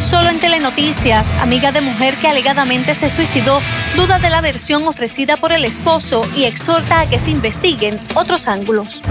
[0.00, 3.60] Solo en Telenoticias, amiga de mujer que alegadamente se suicidó,
[3.96, 8.46] duda de la versión ofrecida por el esposo y exhorta a que se investiguen otros
[8.46, 9.02] ángulos.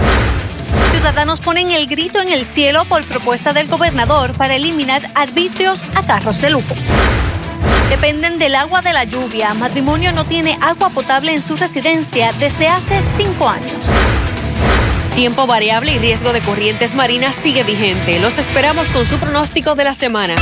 [0.90, 6.02] Ciudadanos ponen el grito en el cielo por propuesta del gobernador para eliminar arbitrios a
[6.02, 6.74] carros de lujo.
[7.90, 9.52] Dependen del agua de la lluvia.
[9.52, 13.84] Matrimonio no tiene agua potable en su residencia desde hace cinco años.
[15.16, 18.20] Tiempo variable y riesgo de corrientes marinas sigue vigente.
[18.20, 20.34] Los esperamos con su pronóstico de la semana.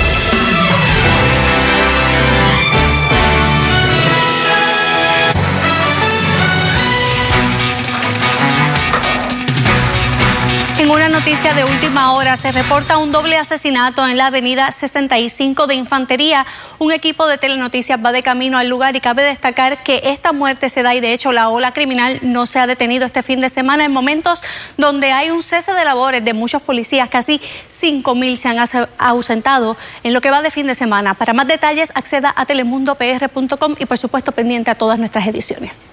[10.85, 15.67] En una noticia de última hora se reporta un doble asesinato en la avenida 65
[15.67, 16.45] de Infantería.
[16.79, 20.69] Un equipo de telenoticias va de camino al lugar y cabe destacar que esta muerte
[20.69, 23.49] se da y de hecho la ola criminal no se ha detenido este fin de
[23.49, 24.43] semana en momentos
[24.77, 27.09] donde hay un cese de labores de muchos policías.
[27.09, 28.59] Casi 5 mil se han
[28.99, 31.15] ausentado en lo que va de fin de semana.
[31.15, 35.93] Para más detalles acceda a telemundopr.com y por supuesto pendiente a todas nuestras ediciones.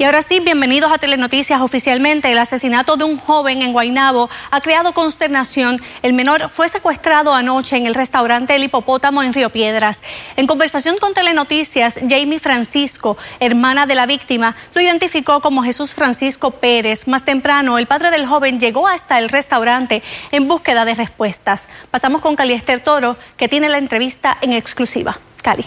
[0.00, 2.32] Y ahora sí, bienvenidos a Telenoticias oficialmente.
[2.32, 5.78] El asesinato de un joven en Guaynabo ha creado consternación.
[6.00, 10.00] El menor fue secuestrado anoche en el restaurante El Hipopótamo en Río Piedras.
[10.36, 16.50] En conversación con Telenoticias, Jamie Francisco, hermana de la víctima, lo identificó como Jesús Francisco
[16.50, 17.06] Pérez.
[17.06, 21.68] Más temprano, el padre del joven llegó hasta el restaurante en búsqueda de respuestas.
[21.90, 25.18] Pasamos con Cali Esther Toro, que tiene la entrevista en exclusiva.
[25.42, 25.66] Cali.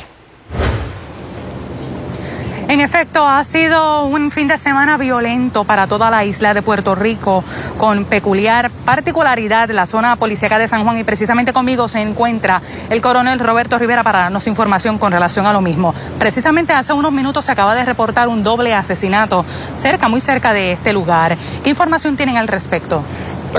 [2.68, 6.96] En efecto, ha sido un fin de semana violento para toda la isla de Puerto
[6.96, 7.44] Rico,
[7.78, 13.02] con peculiar particularidad la zona policíaca de San Juan y precisamente conmigo se encuentra el
[13.02, 15.94] coronel Roberto Rivera para darnos información con relación a lo mismo.
[16.18, 19.46] Precisamente hace unos minutos se acaba de reportar un doble asesinato
[19.78, 21.38] cerca, muy cerca de este lugar.
[21.64, 23.04] ¿Qué información tienen al respecto?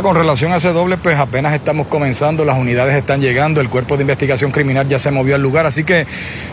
[0.03, 3.97] Con relación a ese doble, pues apenas estamos comenzando, las unidades están llegando, el cuerpo
[3.97, 6.07] de investigación criminal ya se movió al lugar, así que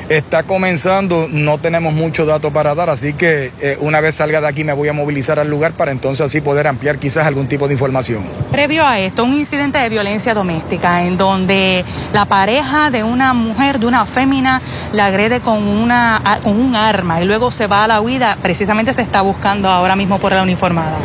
[0.10, 4.48] está comenzando, no tenemos mucho dato para dar, así que eh, una vez salga de
[4.48, 7.68] aquí me voy a movilizar al lugar para entonces así poder ampliar quizás algún tipo
[7.68, 8.24] de información.
[8.52, 11.84] Previo a esto, un incidente de violencia doméstica en donde
[12.14, 14.62] la pareja de una mujer, de una fémina,
[14.94, 18.94] la agrede con, una, con un arma y luego se va a la huida, precisamente
[18.94, 20.96] se está buscando ahora mismo por la uniformada.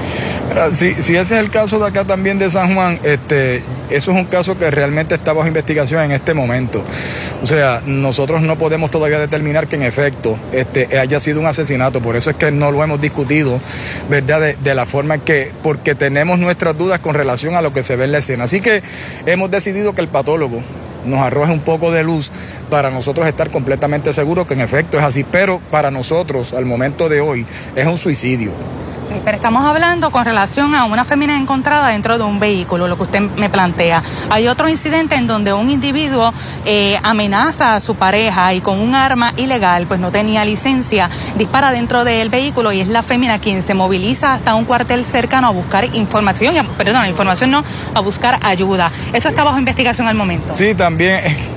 [0.70, 4.16] Si, si ese es el caso de acá también de San Juan, este, eso es
[4.16, 6.82] un caso que realmente está bajo investigación en este momento.
[7.42, 12.00] O sea, nosotros no podemos todavía determinar que en efecto este, haya sido un asesinato,
[12.00, 13.60] por eso es que no lo hemos discutido,
[14.08, 14.40] ¿verdad?
[14.40, 17.82] De, de la forma en que, porque tenemos nuestras dudas con relación a lo que
[17.82, 18.44] se ve en la escena.
[18.44, 18.82] Así que
[19.26, 20.62] hemos decidido que el patólogo
[21.06, 22.30] nos arroje un poco de luz
[22.68, 27.08] para nosotros estar completamente seguros que en efecto es así, pero para nosotros al momento
[27.08, 28.50] de hoy es un suicidio.
[29.24, 33.04] Pero estamos hablando con relación a una fémina encontrada dentro de un vehículo, lo que
[33.04, 34.02] usted me plantea.
[34.30, 36.32] Hay otro incidente en donde un individuo
[36.64, 41.72] eh, amenaza a su pareja y con un arma ilegal, pues no tenía licencia, dispara
[41.72, 45.50] dentro del vehículo y es la fémina quien se moviliza hasta un cuartel cercano a
[45.50, 48.90] buscar información, perdón, información no, a buscar ayuda.
[49.12, 50.56] Eso está bajo investigación al momento.
[50.56, 51.55] Sí, también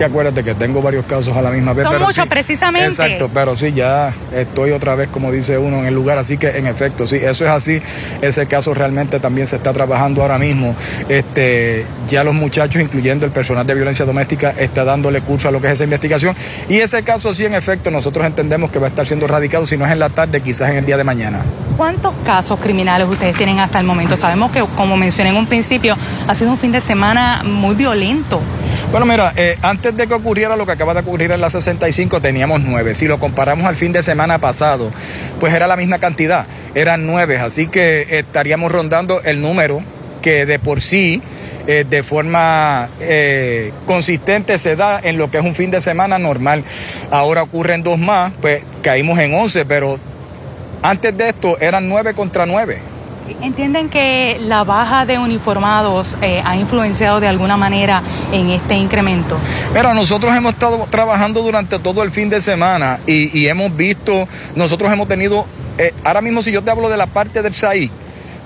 [0.00, 1.84] que acuérdate que tengo varios casos a la misma vez.
[1.84, 2.88] Son muchos, precisamente.
[2.88, 6.48] Exacto, pero sí, ya estoy otra vez, como dice uno, en el lugar, así que
[6.56, 7.82] en efecto, sí, eso es así.
[8.22, 10.74] Ese caso realmente también se está trabajando ahora mismo.
[11.06, 15.60] Este, ya los muchachos, incluyendo el personal de violencia doméstica, está dándole curso a lo
[15.60, 16.34] que es esa investigación.
[16.70, 19.76] Y ese caso sí, en efecto, nosotros entendemos que va a estar siendo radicado, si
[19.76, 21.42] no es en la tarde, quizás en el día de mañana.
[21.76, 24.16] ¿Cuántos casos criminales ustedes tienen hasta el momento?
[24.16, 25.94] Sabemos que, como mencioné en un principio,
[26.26, 28.40] ha sido un fin de semana muy violento.
[28.90, 32.20] Bueno, mira, eh, antes de que ocurriera lo que acaba de ocurrir en la 65,
[32.20, 32.96] teníamos nueve.
[32.96, 34.90] Si lo comparamos al fin de semana pasado,
[35.38, 37.38] pues era la misma cantidad, eran nueve.
[37.38, 39.80] Así que estaríamos rondando el número
[40.22, 41.22] que de por sí,
[41.68, 46.18] eh, de forma eh, consistente, se da en lo que es un fin de semana
[46.18, 46.64] normal.
[47.12, 50.00] Ahora ocurren dos más, pues caímos en once, pero
[50.82, 52.89] antes de esto eran nueve contra nueve.
[53.40, 59.36] ¿Entienden que la baja de uniformados eh, ha influenciado de alguna manera en este incremento?
[59.72, 64.92] Pero nosotros hemos estado trabajando durante todo el fin de semana y, hemos visto, nosotros
[64.92, 65.46] hemos tenido,
[65.78, 67.90] eh, ahora mismo si yo te hablo de la parte del SAI,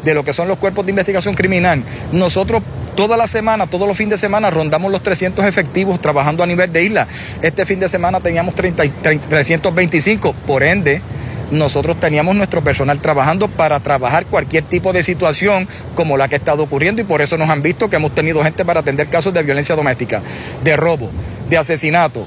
[0.05, 1.83] de lo que son los cuerpos de investigación criminal,
[2.13, 2.63] nosotros
[2.95, 6.73] toda la semana, todos los fines de semana rondamos los 300 efectivos trabajando a nivel
[6.73, 7.07] de isla.
[7.43, 11.01] Este fin de semana teníamos 30, 30, 325, por ende
[11.51, 16.39] nosotros teníamos nuestro personal trabajando para trabajar cualquier tipo de situación como la que ha
[16.39, 19.35] estado ocurriendo y por eso nos han visto que hemos tenido gente para atender casos
[19.35, 20.23] de violencia doméstica,
[20.63, 21.11] de robo,
[21.49, 22.27] de asesinato.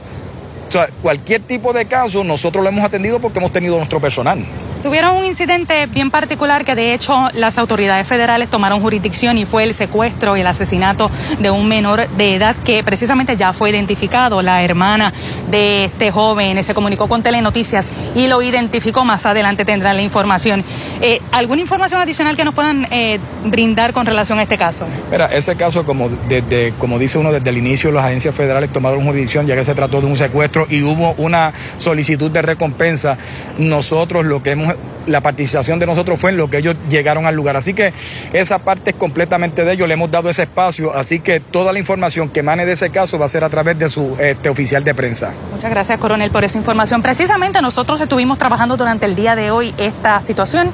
[0.68, 4.40] O sea, cualquier tipo de caso nosotros lo hemos atendido porque hemos tenido nuestro personal.
[4.84, 9.64] Tuvieron un incidente bien particular que de hecho las autoridades federales tomaron jurisdicción y fue
[9.64, 11.10] el secuestro y el asesinato
[11.40, 14.42] de un menor de edad que precisamente ya fue identificado.
[14.42, 15.14] La hermana
[15.50, 19.04] de este joven se comunicó con Telenoticias y lo identificó.
[19.04, 20.64] Más adelante tendrán la información.
[21.02, 24.88] Eh, ¿Alguna información adicional que nos puedan eh, brindar con relación a este caso?
[25.12, 29.04] Mira, ese caso, como, desde, como dice uno, desde el inicio las agencias federales tomaron
[29.04, 33.18] jurisdicción ya que se trató de un secuestro y hubo una solicitud de recompensa.
[33.58, 34.67] Nosotros lo que hemos
[35.06, 37.56] la participación de nosotros fue en lo que ellos llegaron al lugar.
[37.58, 37.94] Así que
[38.34, 41.80] esa parte es completamente de ellos, le hemos dado ese espacio, así que toda la
[41.80, 44.84] información que emane de ese caso va a ser a través de su este, oficial
[44.84, 45.32] de prensa.
[45.54, 47.02] Muchas gracias, coronel, por esa información.
[47.02, 50.72] Precisamente nosotros estuvimos trabajando durante el día de hoy esta situación.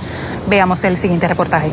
[0.48, 1.70] Veamos el siguiente reportaje.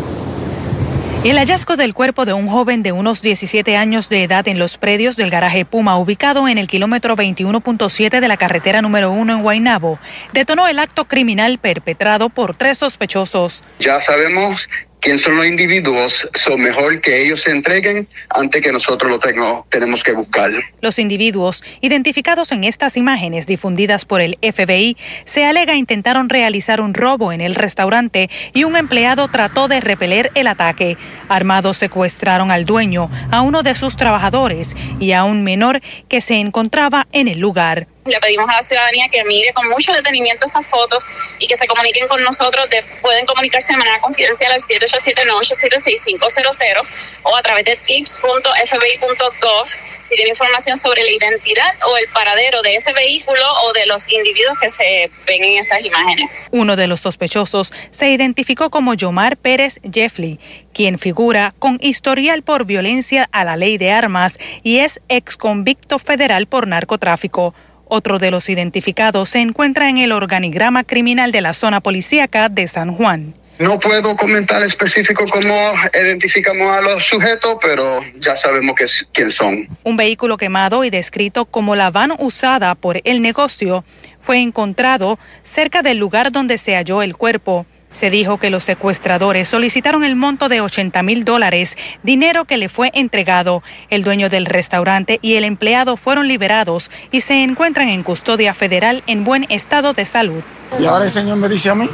[1.22, 4.78] El hallazgo del cuerpo de un joven de unos 17 años de edad en los
[4.78, 9.42] predios del garaje Puma, ubicado en el kilómetro 21.7 de la carretera número 1 en
[9.42, 9.98] Guaynabo,
[10.32, 13.62] detonó el acto criminal perpetrado por tres sospechosos.
[13.78, 14.66] Ya sabemos
[15.00, 19.66] quién son los individuos, son mejor que ellos se entreguen antes que nosotros lo tengo,
[19.70, 20.50] tenemos que buscar.
[20.80, 26.94] Los individuos, identificados en estas imágenes difundidas por el FBI, se alega intentaron realizar un
[26.94, 30.96] robo en el restaurante y un empleado trató de repeler el ataque.
[31.28, 36.36] Armados secuestraron al dueño, a uno de sus trabajadores y a un menor que se
[36.36, 37.86] encontraba en el lugar.
[38.06, 41.06] Le pedimos a la ciudadanía que mire con mucho detenimiento esas fotos
[41.38, 42.66] y que se comuniquen con nosotros.
[43.02, 46.86] pueden comunicarse de manera confidencial al 787-987-6500
[47.24, 49.68] o a través de tips.fbi.gov
[50.02, 54.10] si tiene información sobre la identidad o el paradero de ese vehículo o de los
[54.10, 56.30] individuos que se ven en esas imágenes.
[56.50, 60.40] Uno de los sospechosos se identificó como Yomar Pérez Jeffley,
[60.72, 65.98] quien figura con historial por violencia a la ley de armas y es ex convicto
[65.98, 67.54] federal por narcotráfico.
[67.92, 72.68] Otro de los identificados se encuentra en el organigrama criminal de la zona policíaca de
[72.68, 73.34] San Juan.
[73.58, 79.66] No puedo comentar específico cómo identificamos a los sujetos, pero ya sabemos que, quién son.
[79.82, 83.84] Un vehículo quemado y descrito como la van usada por el negocio
[84.20, 87.66] fue encontrado cerca del lugar donde se halló el cuerpo.
[87.90, 92.68] Se dijo que los secuestradores solicitaron el monto de 80 mil dólares, dinero que le
[92.68, 93.62] fue entregado.
[93.88, 99.02] El dueño del restaurante y el empleado fueron liberados y se encuentran en custodia federal
[99.06, 100.42] en buen estado de salud.
[100.78, 101.88] Y ahora el señor me dice a mí,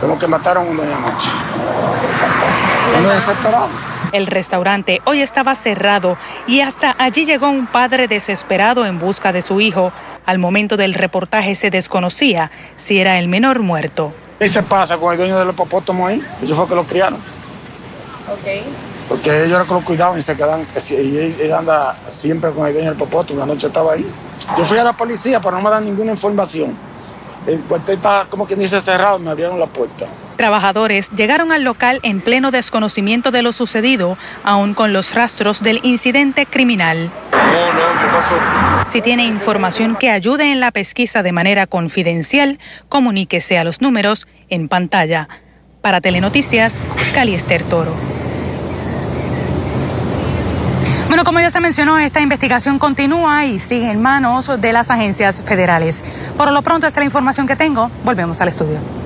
[0.00, 1.28] como que mataron una noche.
[3.12, 3.68] desesperado.
[4.12, 9.42] El restaurante hoy estaba cerrado y hasta allí llegó un padre desesperado en busca de
[9.42, 9.92] su hijo.
[10.24, 14.14] Al momento del reportaje se desconocía si era el menor muerto.
[14.38, 16.22] ¿Qué se pasa con el dueño del hipopótamo ahí?
[16.42, 17.18] Ellos fue que lo criaron.
[18.30, 18.64] Ok.
[19.08, 22.72] Porque ellos eran que lo cuidaban y se quedan, y él, anda siempre con el
[22.72, 24.06] dueño del hipopótamo, una noche estaba ahí.
[24.58, 26.76] Yo fui a la policía, pero no me dan ninguna información.
[27.46, 30.06] El cuartel está como quien dice cerrado, me abrieron la puerta.
[30.36, 35.80] Trabajadores llegaron al local en pleno desconocimiento de lo sucedido, aún con los rastros del
[35.84, 37.10] incidente criminal.
[37.32, 38.90] No, no, ¿qué pasó?
[38.90, 42.58] Si tiene información que ayude en la pesquisa de manera confidencial,
[42.88, 45.28] comuníquese a los números en pantalla.
[45.80, 46.80] Para Telenoticias,
[47.14, 47.94] Caliester Toro.
[51.08, 55.42] Bueno, como ya se mencionó, esta investigación continúa y sigue en manos de las agencias
[55.44, 56.02] federales.
[56.36, 57.90] Por lo pronto, esta es la información que tengo.
[58.02, 59.03] Volvemos al estudio.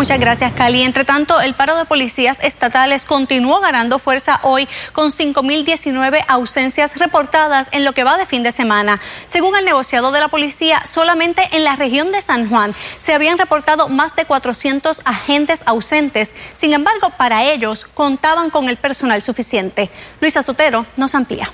[0.00, 0.80] Muchas gracias, Cali.
[0.80, 7.68] Entre tanto, el paro de policías estatales continuó ganando fuerza hoy con 5.019 ausencias reportadas
[7.72, 8.98] en lo que va de fin de semana.
[9.26, 13.36] Según el negociado de la policía, solamente en la región de San Juan se habían
[13.36, 16.34] reportado más de 400 agentes ausentes.
[16.56, 19.90] Sin embargo, para ellos contaban con el personal suficiente.
[20.22, 21.52] Luisa Sotero nos amplía.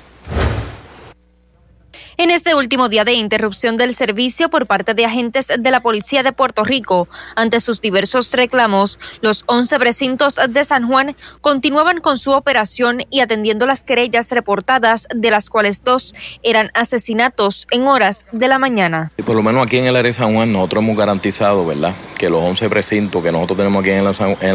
[2.19, 6.23] En este último día de interrupción del servicio por parte de agentes de la Policía
[6.23, 12.17] de Puerto Rico, ante sus diversos reclamos, los 11 precintos de San Juan continuaban con
[12.17, 18.25] su operación y atendiendo las querellas reportadas, de las cuales dos eran asesinatos en horas
[18.33, 19.13] de la mañana.
[19.27, 22.29] Por lo menos aquí en el área de San Juan nosotros hemos garantizado, ¿verdad?, que
[22.31, 24.07] los 11 precintos que nosotros tenemos aquí en el,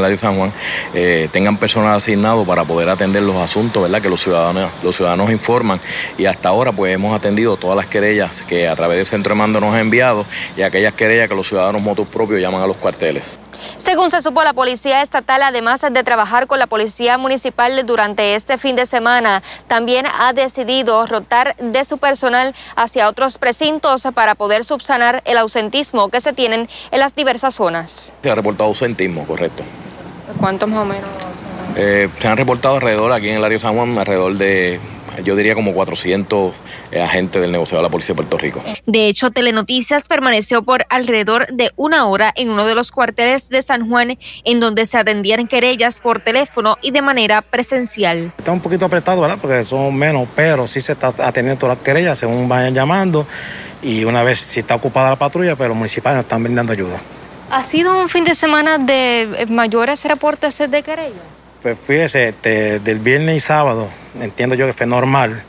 [0.03, 0.51] área de San Juan
[0.94, 5.32] eh, tengan personal asignado para poder atender los asuntos, ¿verdad?, que los ciudadanos, los ciudadanos
[5.32, 5.80] informan
[6.18, 9.39] y hasta ahora pues hemos atendido todas las querellas que a través del centro de
[9.39, 10.25] mando nos ha enviado
[10.58, 13.39] y aquellas querellas que los ciudadanos motos propios llaman a los cuarteles.
[13.77, 18.58] Según se supo, la Policía Estatal, además de trabajar con la Policía Municipal durante este
[18.58, 24.65] fin de semana, también ha decidido rotar de su personal hacia otros precintos para poder
[24.65, 28.13] subsanar el ausentismo que se tienen en las diversas zonas.
[28.22, 29.63] Se ha reportado ausentismo, correcto.
[30.39, 31.10] ¿Cuántos más o menos?
[31.75, 34.80] Eh, se han reportado alrededor, aquí en el área de San Juan, alrededor de
[35.24, 36.53] yo diría como 400
[36.91, 38.62] eh, agentes del negocio de la Policía de Puerto Rico.
[38.86, 43.62] De hecho, Telenoticias permaneció por alrededor de una hora en uno de los cuarteles de
[43.62, 48.34] San Juan en donde se atendían querellas por teléfono y de manera presencial.
[48.38, 49.38] Está un poquito apretado, ¿verdad?
[49.41, 53.25] Porque son menos, pero sí se está atendiendo todas las querellas según vayan llamando
[53.82, 57.00] y una vez si está ocupada la patrulla, pero los municipales nos están brindando ayuda.
[57.50, 61.22] ¿Ha sido un fin de semana de mayores reportes de querella?
[61.62, 63.89] Pues fíjese, este, del viernes y sábado,
[64.20, 65.44] entiendo yo que fue normal.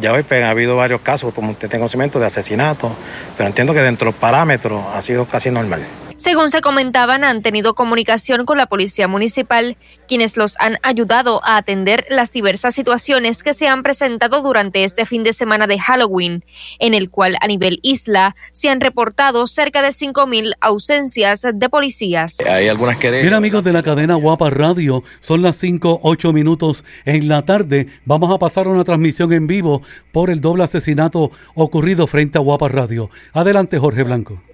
[0.00, 2.92] Ya hoy pues, ha habido varios casos, como usted tiene conocimiento, de asesinato,
[3.36, 5.84] pero entiendo que dentro de los parámetros ha sido casi normal.
[6.18, 9.76] Según se comentaban, han tenido comunicación con la Policía Municipal,
[10.08, 15.06] quienes los han ayudado a atender las diversas situaciones que se han presentado durante este
[15.06, 16.44] fin de semana de Halloween,
[16.80, 22.38] en el cual a nivel isla se han reportado cerca de 5.000 ausencias de policías.
[22.40, 23.22] Hay algunas querellas.
[23.22, 27.86] Bien amigos de la cadena Guapa Radio, son las 5, 8 minutos en la tarde.
[28.04, 32.66] Vamos a pasar una transmisión en vivo por el doble asesinato ocurrido frente a Guapa
[32.66, 33.08] Radio.
[33.32, 34.47] Adelante Jorge Blanco.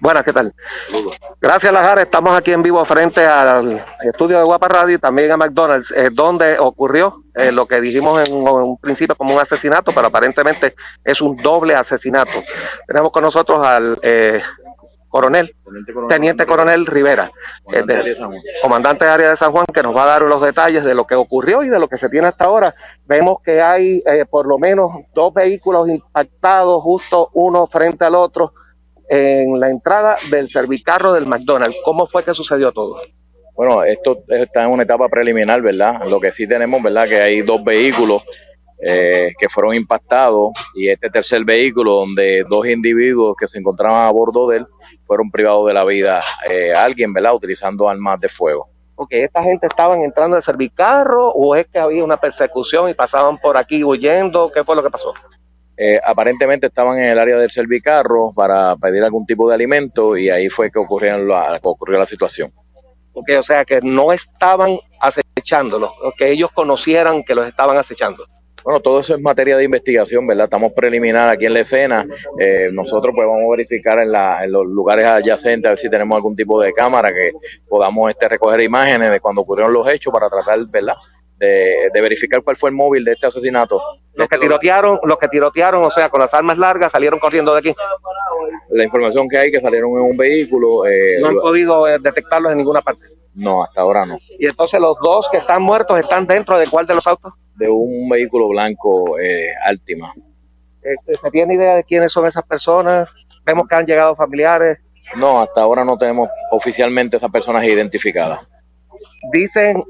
[0.00, 0.54] Buenas, ¿qué tal?
[1.42, 2.00] Gracias, Lajara.
[2.00, 6.08] Estamos aquí en vivo frente al estudio de Guapa Radio y también a McDonald's, eh,
[6.10, 11.20] donde ocurrió eh, lo que dijimos en, un principio como un asesinato, pero aparentemente es
[11.20, 12.32] un doble asesinato.
[12.86, 14.40] Tenemos con nosotros al eh,
[15.10, 15.54] coronel,
[16.08, 17.30] teniente coronel, Rivera,
[18.62, 21.06] comandante de área de San Juan, que nos va a dar los detalles de lo
[21.06, 22.74] que ocurrió y de lo que se tiene hasta ahora.
[23.04, 28.54] Vemos que hay por lo menos dos vehículos impactados, justo uno frente al otro
[29.10, 31.80] en la entrada del servicarro del McDonald's.
[31.84, 32.96] ¿Cómo fue que sucedió todo?
[33.56, 36.02] Bueno, esto está en una etapa preliminar, ¿verdad?
[36.08, 37.08] Lo que sí tenemos, ¿verdad?
[37.08, 38.22] Que hay dos vehículos
[38.80, 44.10] eh, que fueron impactados y este tercer vehículo donde dos individuos que se encontraban a
[44.10, 44.66] bordo de él
[45.06, 47.34] fueron privados de la vida eh, alguien, ¿verdad?
[47.34, 48.70] Utilizando armas de fuego.
[48.94, 53.38] Ok, ¿esta gente estaban entrando al servicarro o es que había una persecución y pasaban
[53.38, 54.52] por aquí huyendo?
[54.52, 55.12] ¿Qué fue lo que pasó?
[55.82, 60.28] Eh, aparentemente estaban en el área del servicarro para pedir algún tipo de alimento y
[60.28, 62.52] ahí fue que, ocurrieron la, ocurrió la situación.
[63.14, 68.26] Okay, o sea que no estaban acechándolos, que ellos conocieran que los estaban acechando.
[68.62, 70.44] Bueno, todo eso es materia de investigación, ¿verdad?
[70.44, 72.06] Estamos preliminar aquí en la escena.
[72.38, 75.88] Eh, nosotros pues vamos a verificar en, la, en, los lugares adyacentes a ver si
[75.88, 77.32] tenemos algún tipo de cámara que
[77.66, 80.96] podamos este, recoger imágenes de cuando ocurrieron los hechos para tratar, ¿verdad?
[81.40, 83.80] de, verificar cuál fue el móvil de este asesinato.
[84.20, 87.58] Los que tirotearon, los que tirotearon, o sea, con las armas largas, salieron corriendo de
[87.58, 87.74] aquí.
[88.70, 90.86] La información que hay que salieron en un vehículo.
[90.86, 93.06] Eh, no han podido eh, detectarlos en ninguna parte.
[93.34, 94.18] No, hasta ahora no.
[94.38, 97.34] Y entonces los dos que están muertos están dentro de cuál de los autos?
[97.54, 100.12] De un vehículo blanco eh, Altima.
[100.82, 103.08] Este, ¿Se tiene idea de quiénes son esas personas?
[103.44, 104.78] Vemos que han llegado familiares.
[105.16, 108.40] No, hasta ahora no tenemos oficialmente esas personas identificadas.
[109.32, 109.82] Dicen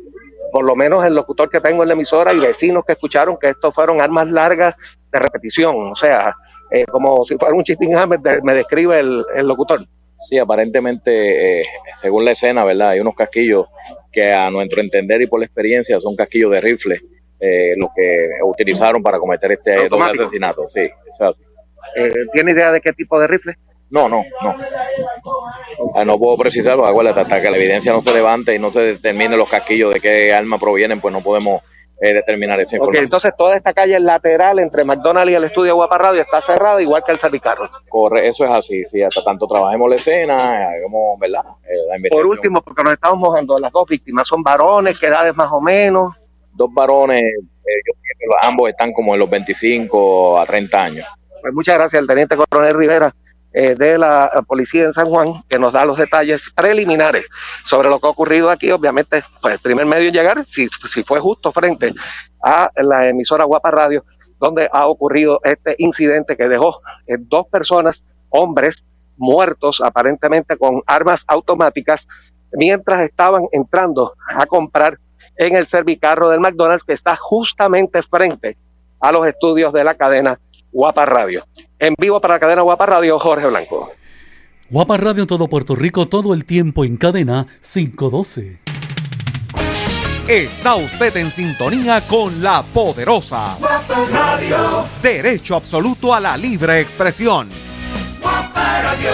[0.51, 3.51] por lo menos el locutor que tengo en la emisora y vecinos que escucharon que
[3.51, 4.77] estos fueron armas largas
[5.13, 6.35] de repetición, o sea,
[6.71, 9.87] eh, como si fuera un chipping hammer, me describe el, locutor.
[10.19, 11.65] Sí, aparentemente, eh,
[12.01, 12.91] según la escena, ¿verdad?
[12.91, 13.67] Hay unos casquillos
[14.13, 17.01] que a nuestro entender y por la experiencia son casquillos de rifle,
[17.41, 20.67] eh, los que utilizaron para cometer este doble asesinato.
[20.67, 21.33] Sí, eso
[22.35, 23.55] ¿Tiene idea de qué tipo de rifle?
[23.91, 24.55] No, no, no.
[25.95, 28.81] Ah, no puedo precisarlo, acuérdate, hasta que la evidencia no se levante y no se
[28.81, 31.63] determine los casquillos de qué arma provienen, pues no podemos
[32.01, 33.05] eh, determinar esa información.
[33.05, 37.03] entonces toda esta calle lateral entre McDonald's y el estudio Guapa Radio está cerrada, igual
[37.05, 37.69] que el Servicarro.
[37.89, 41.43] Corre, eso es así, sí, hasta tanto trabajemos la escena, hagamos, ¿verdad?
[41.69, 45.51] Eh, Por último, porque nos estamos mojando, las dos víctimas son varones, ¿qué edades más
[45.51, 46.15] o menos?
[46.53, 51.07] Dos varones, eh, ambos están como en los 25 a 30 años.
[51.43, 53.15] Pues muchas gracias, el teniente coronel Rivera.
[53.53, 57.27] Eh, de la policía en San Juan, que nos da los detalles preliminares
[57.65, 58.71] sobre lo que ha ocurrido aquí.
[58.71, 61.93] Obviamente, pues el primer medio en llegar, si, si fue justo frente
[62.45, 64.05] a la emisora Guapa Radio,
[64.39, 66.77] donde ha ocurrido este incidente que dejó
[67.09, 68.85] eh, dos personas, hombres,
[69.17, 72.07] muertos aparentemente con armas automáticas,
[72.53, 74.97] mientras estaban entrando a comprar
[75.37, 78.57] en el servicarro del McDonald's que está justamente frente
[79.01, 80.39] a los estudios de la cadena
[80.73, 81.47] Guapa Radio.
[81.79, 83.91] En vivo para la cadena Guapa Radio, Jorge Blanco.
[84.71, 88.61] Guapa Radio en todo Puerto Rico, todo el tiempo en cadena 512.
[90.29, 94.87] Está usted en sintonía con la poderosa Guapa Radio.
[95.03, 97.49] Derecho absoluto a la libre expresión.
[98.21, 99.11] Guapa Radio.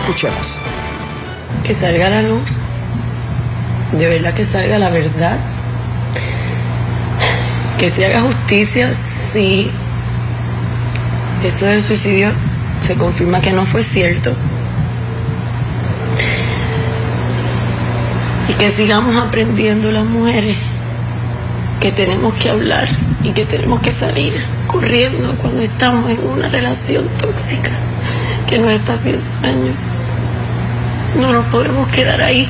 [0.00, 0.58] Escuchemos.
[1.64, 2.60] Que salga la luz.
[3.92, 5.38] De verdad que salga la verdad
[7.78, 8.92] que se haga justicia
[9.32, 9.70] si
[11.44, 12.30] eso del suicidio
[12.86, 14.34] se confirma que no fue cierto.
[18.48, 20.56] Y que sigamos aprendiendo las mujeres
[21.80, 22.88] que tenemos que hablar
[23.22, 24.32] y que tenemos que salir
[24.66, 27.70] corriendo cuando estamos en una relación tóxica
[28.46, 29.72] que nos está haciendo daño.
[31.20, 32.48] No nos podemos quedar ahí.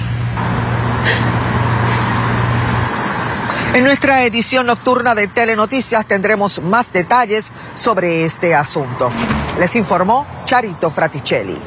[3.75, 9.11] En nuestra edición nocturna de Telenoticias tendremos más detalles sobre este asunto.
[9.59, 11.59] Les informó Charito Fraticelli.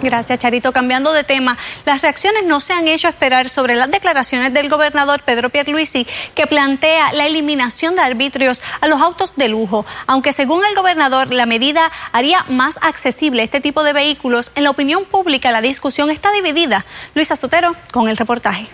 [0.00, 0.72] Gracias, Charito.
[0.72, 5.20] Cambiando de tema, las reacciones no se han hecho esperar sobre las declaraciones del gobernador
[5.20, 9.84] Pedro Pierluisi, que plantea la eliminación de arbitrios a los autos de lujo.
[10.06, 14.70] Aunque según el gobernador la medida haría más accesible este tipo de vehículos, en la
[14.70, 16.86] opinión pública la discusión está dividida.
[17.14, 18.70] Luisa Sotero con el reportaje.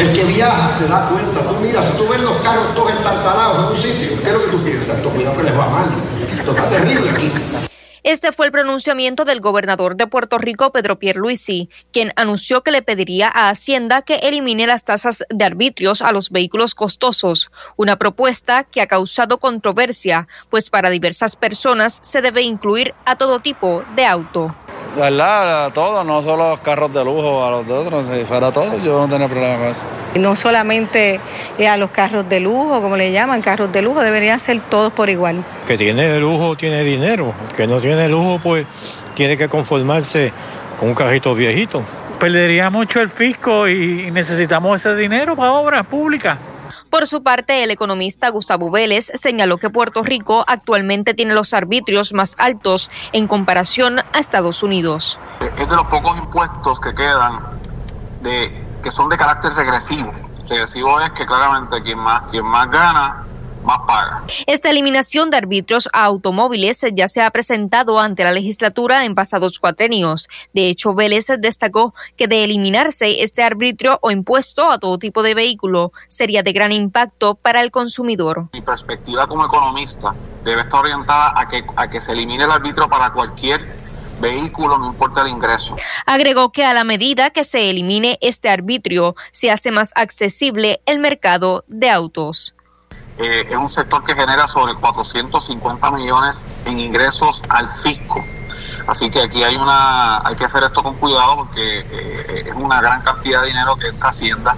[0.00, 1.42] El que viaja se da cuenta.
[1.42, 4.44] Tú mira, si tú ves los carros todos estartalados en un sitio, ¿qué es lo
[4.44, 4.96] que tú piensas?
[4.96, 5.90] Esto cuidado que les va mal.
[6.38, 7.30] Esto está terrible aquí.
[8.02, 12.80] Este fue el pronunciamiento del gobernador de Puerto Rico, Pedro Pierluisi, quien anunció que le
[12.80, 18.64] pediría a Hacienda que elimine las tasas de arbitrios a los vehículos costosos, una propuesta
[18.64, 24.06] que ha causado controversia, pues para diversas personas se debe incluir a todo tipo de
[24.06, 24.56] auto.
[24.96, 25.66] ¿Verdad?
[25.66, 28.50] A todo, no solo a los carros de lujo, a los de otros, si fuera
[28.50, 29.80] todo, yo no tenía problema con eso.
[30.14, 31.20] Y no solamente
[31.58, 34.92] eh, a los carros de lujo, como le llaman, carros de lujo, deberían ser todos
[34.92, 35.44] por igual.
[35.66, 38.66] Que tiene lujo tiene dinero, que no tiene lujo pues
[39.14, 40.32] tiene que conformarse
[40.78, 41.82] con un carrito viejito.
[42.18, 46.36] Perdería mucho el fisco y necesitamos ese dinero para obras públicas.
[47.00, 52.12] Por su parte, el economista Gustavo Vélez señaló que Puerto Rico actualmente tiene los arbitrios
[52.12, 55.18] más altos en comparación a Estados Unidos.
[55.56, 57.40] Es de los pocos impuestos que quedan
[58.20, 60.12] de, que son de carácter regresivo.
[60.46, 63.24] Regresivo es que claramente quien más, quien más gana
[63.64, 64.24] más paga.
[64.46, 69.58] Esta eliminación de arbitrios a automóviles ya se ha presentado ante la legislatura en pasados
[69.58, 70.28] cuatrenios.
[70.52, 75.34] De hecho, Vélez destacó que de eliminarse este arbitrio o impuesto a todo tipo de
[75.34, 78.48] vehículo sería de gran impacto para el consumidor.
[78.52, 80.14] Mi perspectiva como economista
[80.44, 83.60] debe estar orientada a que, a que se elimine el arbitrio para cualquier
[84.20, 85.76] vehículo, no importa el ingreso.
[86.06, 90.98] Agregó que a la medida que se elimine este arbitrio, se hace más accesible el
[90.98, 92.54] mercado de autos.
[93.18, 98.24] Eh, es un sector que genera sobre 450 millones en ingresos al fisco.
[98.86, 102.80] Así que aquí hay una, hay que hacer esto con cuidado porque eh, es una
[102.80, 104.56] gran cantidad de dinero que entra Hacienda.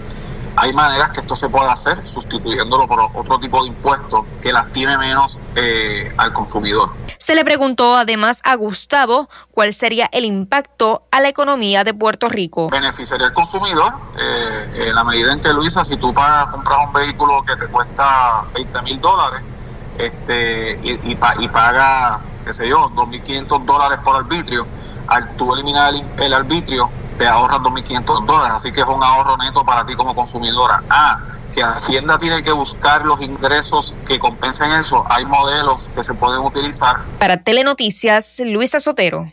[0.54, 4.96] Hay maneras que esto se pueda hacer sustituyéndolo por otro tipo de impuestos que lastime
[4.98, 6.88] menos eh, al consumidor.
[7.22, 12.28] Se le preguntó además a Gustavo cuál sería el impacto a la economía de Puerto
[12.28, 12.68] Rico.
[12.68, 16.92] Beneficiaría al consumidor eh, en la medida en que, Luisa, si tú pagas, compras un
[16.92, 19.40] vehículo que te cuesta 20 mil dólares
[19.98, 24.66] este, y, y, y pagas, qué sé yo, 2.500 dólares por arbitrio,
[25.06, 26.90] al tú eliminar el, el arbitrio,
[27.22, 28.56] te ahorras 2.500 dólares.
[28.56, 30.82] Así que es un ahorro neto para ti como consumidora.
[30.90, 31.20] Ah,
[31.54, 35.04] que Hacienda tiene que buscar los ingresos que compensen eso.
[35.08, 36.96] Hay modelos que se pueden utilizar.
[37.20, 39.32] Para Telenoticias, Luisa Sotero.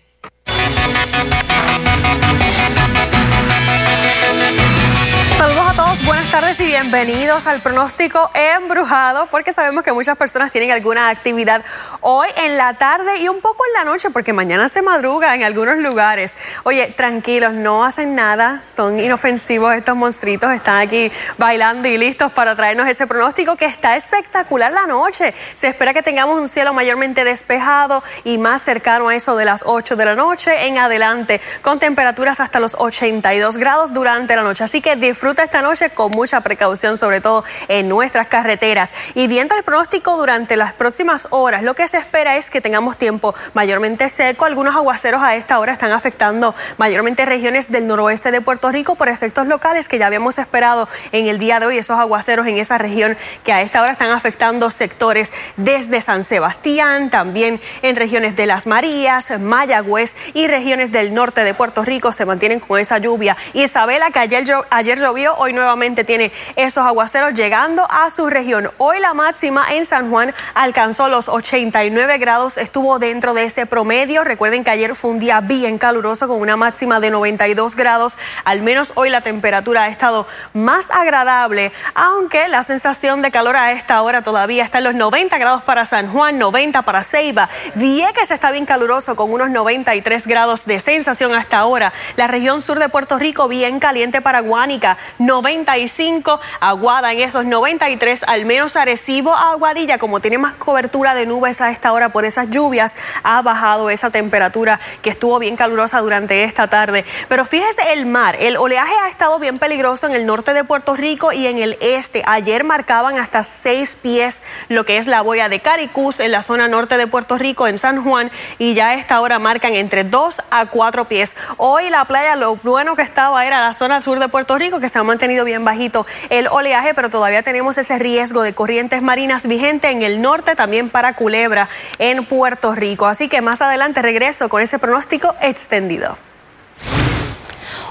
[6.06, 11.64] Buenas tardes y bienvenidos al pronóstico embrujado, porque sabemos que muchas personas tienen alguna actividad
[12.02, 15.44] hoy en la tarde y un poco en la noche, porque mañana se madruga en
[15.44, 16.36] algunos lugares.
[16.64, 22.56] Oye, tranquilos, no hacen nada, son inofensivos estos monstruitos, están aquí bailando y listos para
[22.56, 25.34] traernos ese pronóstico que está espectacular la noche.
[25.56, 29.64] Se espera que tengamos un cielo mayormente despejado y más cercano a eso de las
[29.66, 34.64] 8 de la noche en adelante, con temperaturas hasta los 82 grados durante la noche.
[34.64, 38.94] Así que disfruten esta noche con mucha precaución, sobre todo en nuestras carreteras.
[39.16, 42.98] Y viendo el pronóstico durante las próximas horas, lo que se espera es que tengamos
[42.98, 44.44] tiempo mayormente seco.
[44.46, 49.08] Algunos aguaceros a esta hora están afectando mayormente regiones del noroeste de Puerto Rico por
[49.08, 52.78] efectos locales que ya habíamos esperado en el día de hoy, esos aguaceros en esa
[52.78, 58.46] región que a esta hora están afectando sectores desde San Sebastián, también en regiones de
[58.46, 63.38] Las Marías, Mayagüez y regiones del norte de Puerto Rico se mantienen con esa lluvia.
[63.54, 65.69] Isabela, que ayer, ayer llovió hoy nuevamente
[66.04, 68.72] tiene esos aguaceros llegando a su región.
[68.80, 74.24] Hoy la máxima en San Juan alcanzó los 89 grados, estuvo dentro de ese promedio.
[74.24, 78.18] Recuerden que ayer fue un día bien caluroso con una máxima de 92 grados.
[78.46, 83.72] Al menos hoy la temperatura ha estado más agradable, aunque la sensación de calor a
[83.72, 87.48] esta hora todavía está en los 90 grados para San Juan, 90 para Ceiba.
[87.76, 91.94] Vieques está bien caluroso con unos 93 grados de sensación hasta ahora.
[92.16, 97.46] La región sur de Puerto Rico bien caliente para Guánica, 95 95, Aguada en esos
[97.46, 102.24] 93, al menos Arecibo Aguadilla, como tiene más cobertura de nubes a esta hora por
[102.24, 107.04] esas lluvias, ha bajado esa temperatura que estuvo bien calurosa durante esta tarde.
[107.28, 110.96] Pero fíjese el mar, el oleaje ha estado bien peligroso en el norte de Puerto
[110.96, 112.24] Rico y en el este.
[112.26, 116.68] Ayer marcaban hasta seis pies lo que es la boya de Caricus en la zona
[116.68, 120.42] norte de Puerto Rico, en San Juan, y ya a esta hora marcan entre dos
[120.52, 121.36] a cuatro pies.
[121.58, 124.90] Hoy la playa, lo bueno que estaba era la zona sur de Puerto Rico, que
[124.90, 129.48] se ha mantenido bien bajito el oleaje, pero todavía tenemos ese riesgo de corrientes marinas
[129.48, 133.08] vigente en el norte, también para Culebra en Puerto Rico.
[133.08, 136.18] Así que más adelante regreso con ese pronóstico extendido.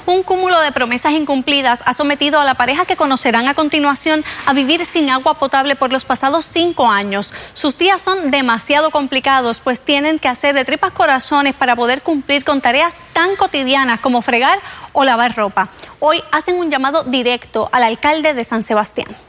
[0.06, 4.52] Un cúmulo de promesas incumplidas ha sometido a la pareja que conocerán a continuación a
[4.52, 7.32] vivir sin agua potable por los pasados cinco años.
[7.52, 12.44] Sus días son demasiado complicados, pues tienen que hacer de tripas corazones para poder cumplir
[12.44, 14.58] con tareas tan cotidianas como fregar
[14.92, 15.68] o lavar ropa.
[16.00, 19.27] Hoy hacen un llamado directo al alcalde de San Sebastián.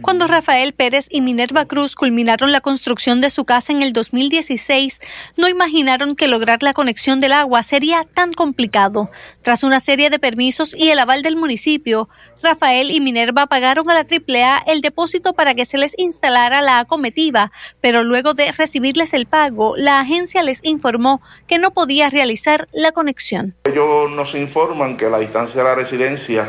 [0.00, 5.00] Cuando Rafael Pérez y Minerva Cruz culminaron la construcción de su casa en el 2016,
[5.36, 9.10] no imaginaron que lograr la conexión del agua sería tan complicado.
[9.42, 12.08] Tras una serie de permisos y el aval del municipio,
[12.42, 16.78] Rafael y Minerva pagaron a la AAA el depósito para que se les instalara la
[16.78, 22.68] acometiva, pero luego de recibirles el pago, la agencia les informó que no podía realizar
[22.72, 23.54] la conexión.
[23.64, 26.48] Ellos nos informan que la distancia de la residencia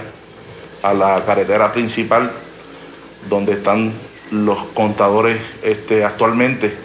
[0.82, 2.32] a la carretera principal
[3.30, 3.94] donde están
[4.32, 6.76] los contadores este, actualmente,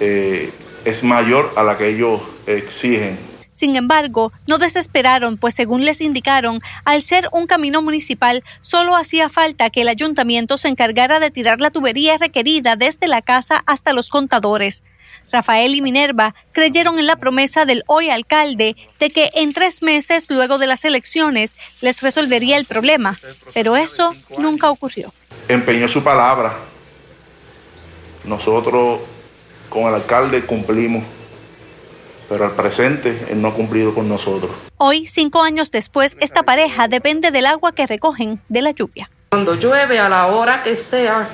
[0.00, 0.52] eh,
[0.84, 3.18] es mayor a la que ellos exigen.
[3.54, 9.28] Sin embargo, no desesperaron, pues según les indicaron, al ser un camino municipal, solo hacía
[9.28, 13.92] falta que el ayuntamiento se encargara de tirar la tubería requerida desde la casa hasta
[13.92, 14.82] los contadores.
[15.30, 20.26] Rafael y Minerva creyeron en la promesa del hoy alcalde de que en tres meses
[20.28, 23.18] luego de las elecciones les resolvería el problema,
[23.54, 25.12] pero eso nunca ocurrió
[25.48, 26.54] empeñó su palabra.
[28.24, 29.00] Nosotros
[29.68, 31.02] con el alcalde cumplimos,
[32.28, 34.50] pero al presente él no ha cumplido con nosotros.
[34.78, 39.10] Hoy, cinco años después, esta pareja depende del agua que recogen de la lluvia.
[39.30, 41.28] Cuando llueve, a la hora que sea,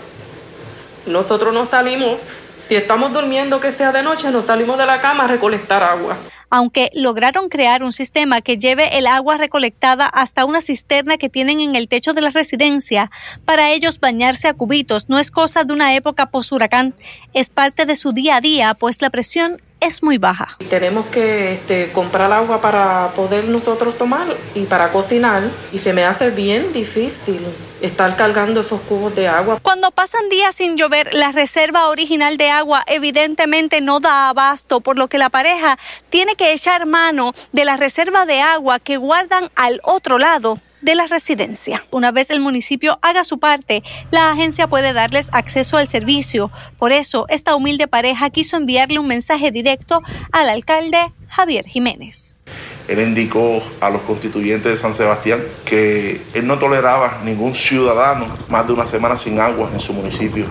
[1.06, 2.18] nosotros no salimos,
[2.66, 6.16] si estamos durmiendo que sea de noche, nos salimos de la cama a recolectar agua
[6.50, 11.60] aunque lograron crear un sistema que lleve el agua recolectada hasta una cisterna que tienen
[11.60, 13.10] en el techo de la residencia.
[13.44, 16.94] Para ellos bañarse a cubitos no es cosa de una época post-huracán,
[17.32, 20.56] es parte de su día a día, pues la presión es muy baja.
[20.68, 26.04] Tenemos que este, comprar agua para poder nosotros tomar y para cocinar y se me
[26.04, 27.40] hace bien difícil
[27.80, 29.58] estar cargando esos cubos de agua.
[29.62, 34.98] Cuando pasan días sin llover, la reserva original de agua evidentemente no da abasto, por
[34.98, 35.78] lo que la pareja
[36.10, 40.94] tiene que echar mano de la reserva de agua que guardan al otro lado de
[40.94, 41.84] la residencia.
[41.90, 46.50] Una vez el municipio haga su parte, la agencia puede darles acceso al servicio.
[46.78, 52.42] Por eso, esta humilde pareja quiso enviarle un mensaje directo al alcalde Javier Jiménez.
[52.88, 58.66] Él indicó a los constituyentes de San Sebastián que él no toleraba ningún ciudadano más
[58.66, 60.46] de una semana sin agua en su municipio.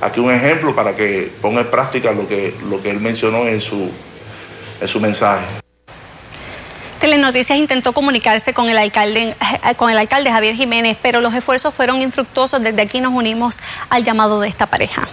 [0.00, 3.60] Aquí un ejemplo para que ponga en práctica lo que, lo que él mencionó en
[3.60, 3.90] su,
[4.80, 5.44] en su mensaje.
[7.02, 9.34] Telenoticias intentó comunicarse con el alcalde,
[9.64, 12.62] eh, con el alcalde Javier Jiménez, pero los esfuerzos fueron infructuosos.
[12.62, 13.58] Desde aquí nos unimos
[13.90, 15.08] al llamado de esta pareja.